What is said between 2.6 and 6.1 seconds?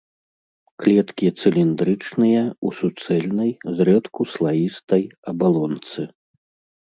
у суцэльнай, зрэдку слаістай абалонцы.